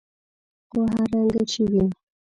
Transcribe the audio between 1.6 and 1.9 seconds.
وي.